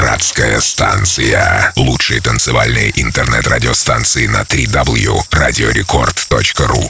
[0.00, 1.74] Пиратская станция.
[1.76, 5.20] Лучшие танцевальные интернет-радиостанции на 3W.
[5.30, 6.88] Радиорекорд.ру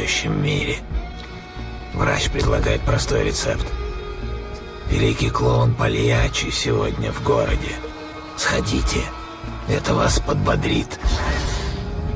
[0.00, 0.76] окружающем мире.
[1.94, 3.66] Врач предлагает простой рецепт.
[4.88, 7.72] Великий клоун Пальячи сегодня в городе.
[8.36, 9.00] Сходите,
[9.68, 10.98] это вас подбодрит.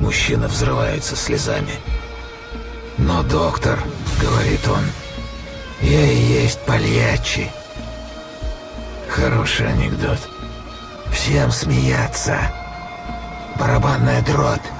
[0.00, 1.74] Мужчина взрывается слезами.
[2.96, 3.78] Но доктор,
[4.20, 4.84] говорит он,
[5.82, 7.50] я и есть Пальячи.
[9.08, 10.18] Хороший анекдот.
[11.12, 12.38] Всем смеяться.
[13.58, 14.73] Барабанная дробь.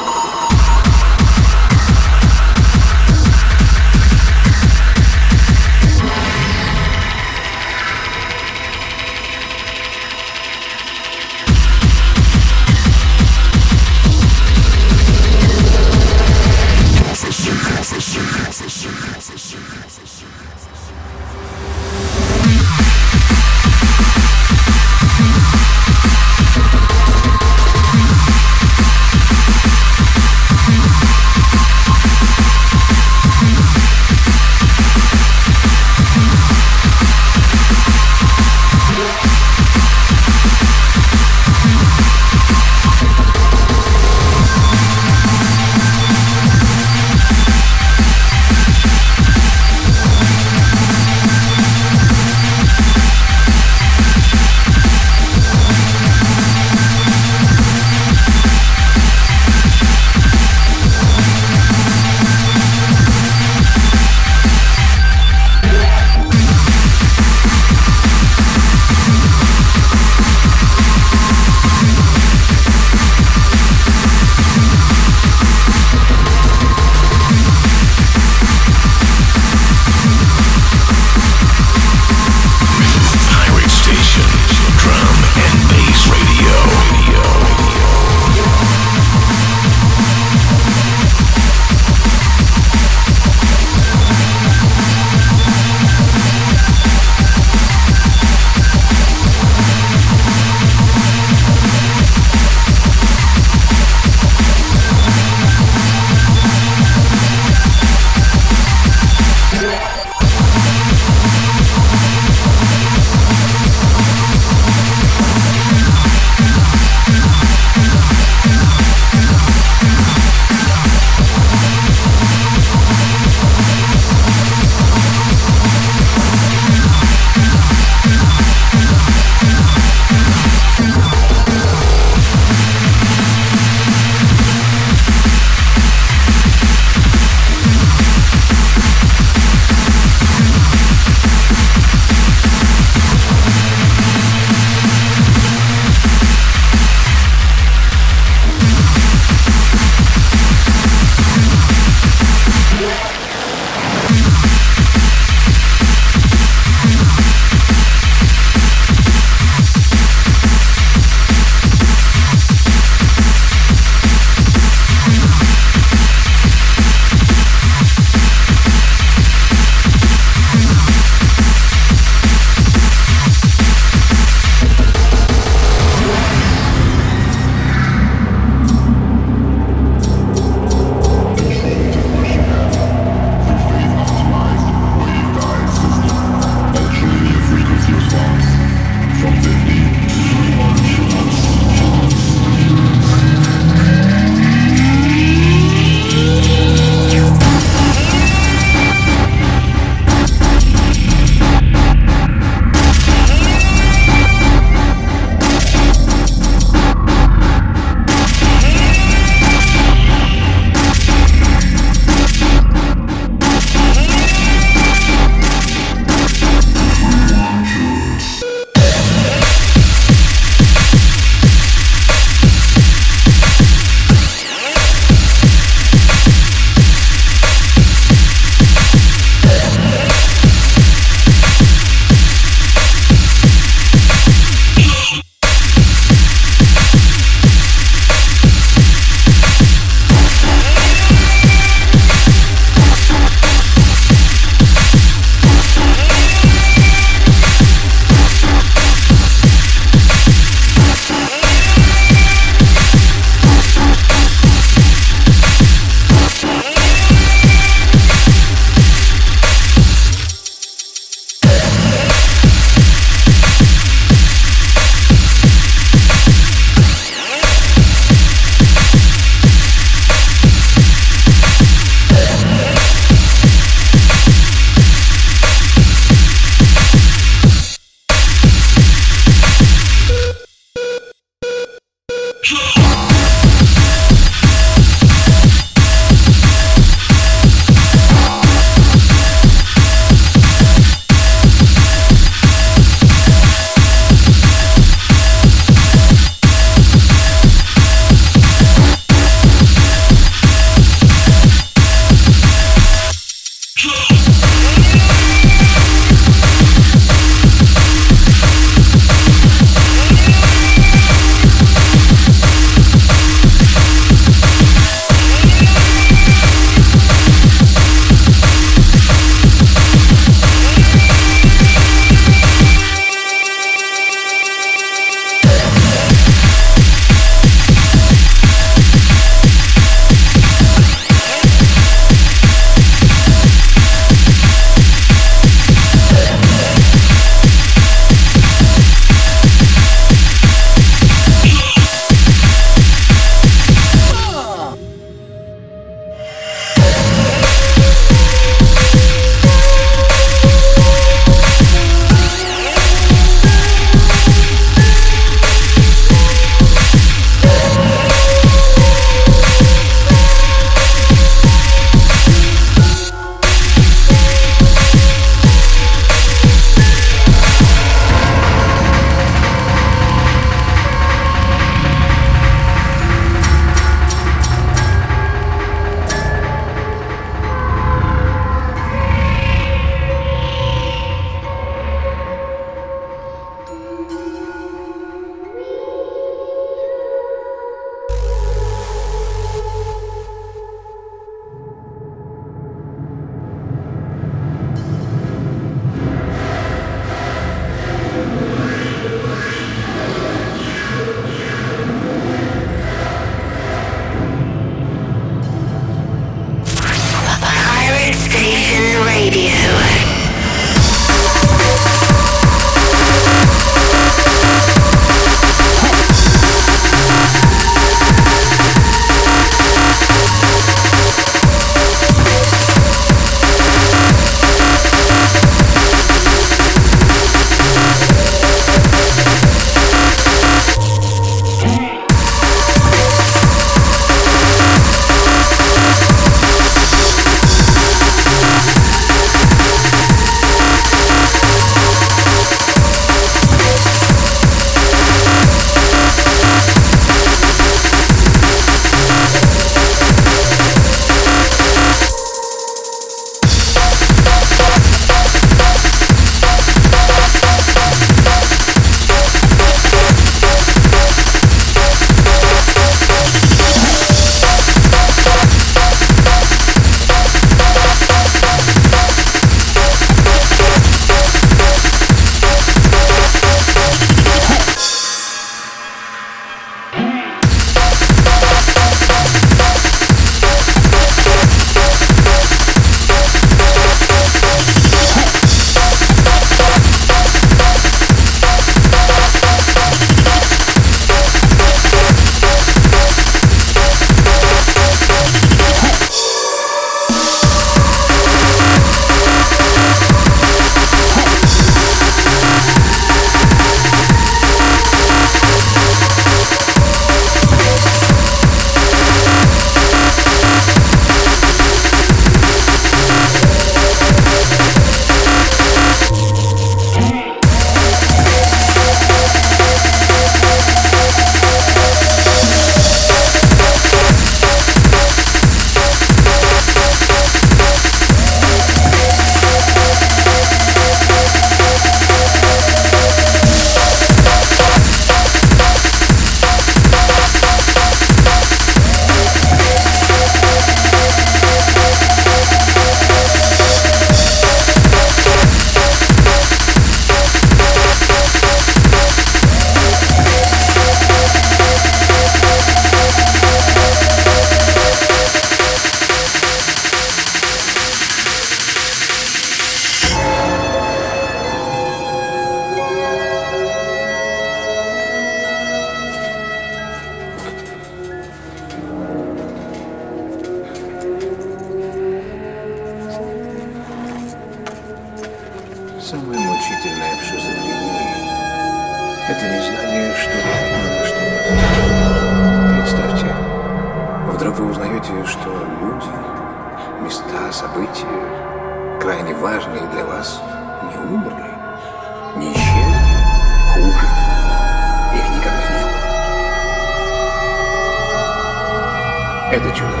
[599.51, 600.00] Это чудовищный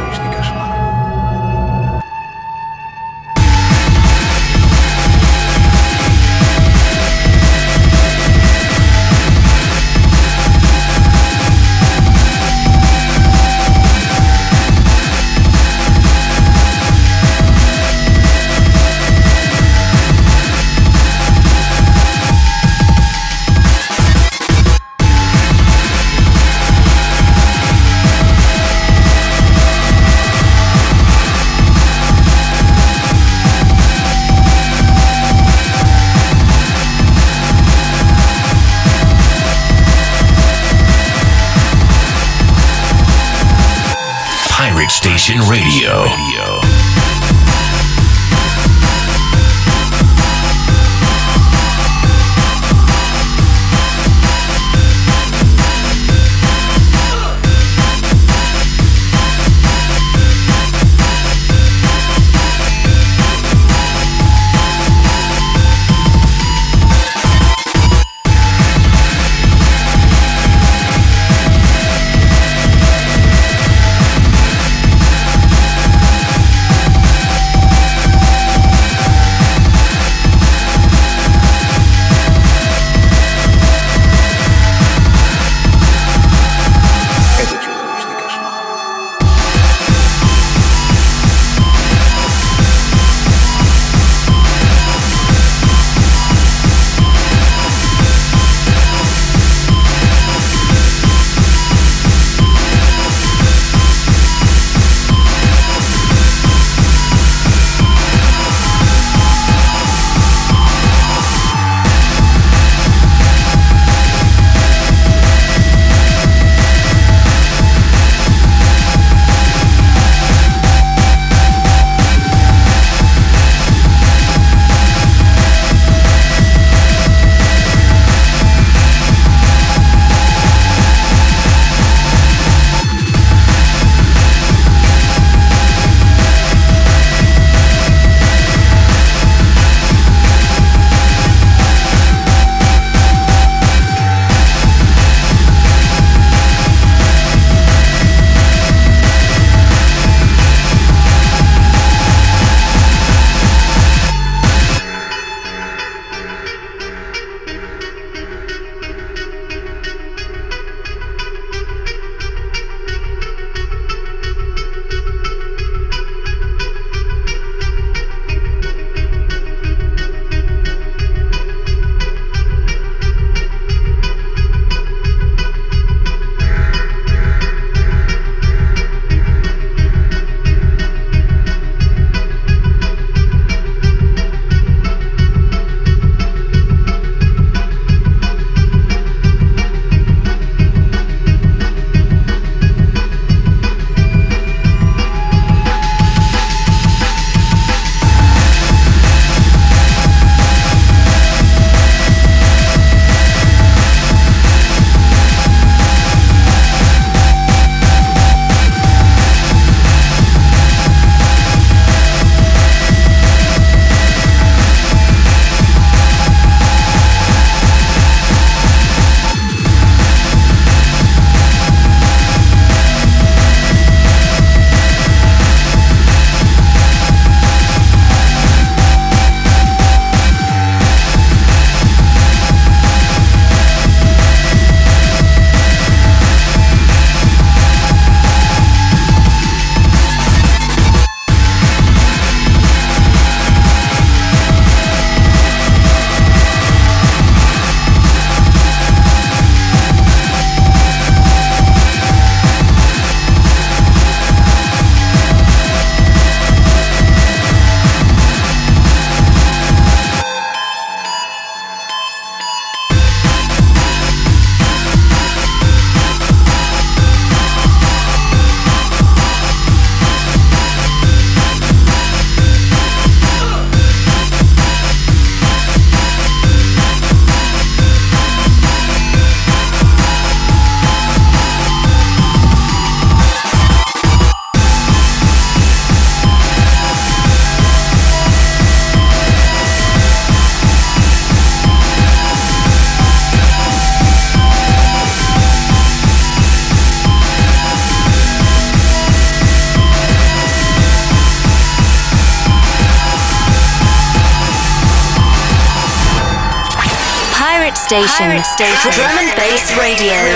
[307.91, 308.41] station.
[308.43, 308.91] Station.
[308.93, 309.75] Drum and bass.
[309.77, 310.30] Radio.